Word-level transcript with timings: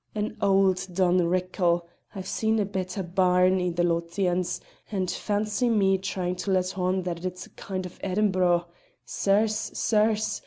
"An 0.15 0.35
auld 0.41 0.87
done 0.91 1.23
rickle: 1.27 1.87
I've 2.15 2.25
seen 2.25 2.57
a 2.57 2.65
better 2.65 3.03
barn 3.03 3.61
i' 3.61 3.69
the 3.69 3.83
Lothians, 3.83 4.59
and 4.91 5.11
fancy 5.11 5.69
me 5.69 5.99
tryin' 5.99 6.35
to 6.37 6.49
let 6.49 6.75
on 6.75 7.03
that 7.03 7.23
it's 7.23 7.45
a 7.45 7.51
kind 7.51 7.85
o' 7.85 7.91
Edinbro'! 8.03 8.65
Sirs! 9.05 9.53
sirs! 9.77 10.39